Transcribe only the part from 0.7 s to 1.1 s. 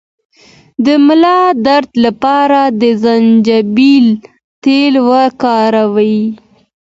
د